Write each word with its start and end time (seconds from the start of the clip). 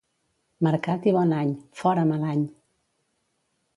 Mercat 0.67 1.05
i 1.11 1.13
bon 1.17 1.35
any, 1.41 1.53
fora 1.83 2.07
mal 2.13 2.25
any! 2.33 2.43